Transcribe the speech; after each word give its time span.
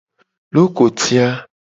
Lokoti 0.53 1.15
a. 1.27 1.29